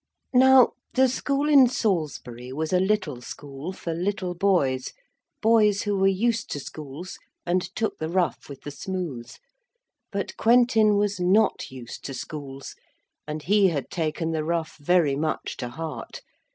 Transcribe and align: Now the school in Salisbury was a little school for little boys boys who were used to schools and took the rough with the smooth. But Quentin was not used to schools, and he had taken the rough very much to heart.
Now 0.33 0.71
the 0.95 1.07
school 1.07 1.47
in 1.47 1.67
Salisbury 1.69 2.51
was 2.51 2.73
a 2.73 2.79
little 2.79 3.21
school 3.21 3.71
for 3.71 3.93
little 3.93 4.33
boys 4.33 4.93
boys 5.43 5.83
who 5.83 5.95
were 5.95 6.07
used 6.07 6.49
to 6.53 6.59
schools 6.59 7.19
and 7.45 7.61
took 7.75 7.99
the 7.99 8.09
rough 8.09 8.49
with 8.49 8.61
the 8.61 8.71
smooth. 8.71 9.31
But 10.11 10.35
Quentin 10.37 10.95
was 10.97 11.19
not 11.19 11.69
used 11.69 12.03
to 12.05 12.15
schools, 12.15 12.73
and 13.27 13.43
he 13.43 13.67
had 13.67 13.91
taken 13.91 14.31
the 14.31 14.43
rough 14.43 14.75
very 14.79 15.15
much 15.15 15.55
to 15.57 15.69
heart. 15.69 16.23